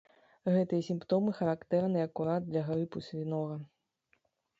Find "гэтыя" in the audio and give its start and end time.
0.53-0.85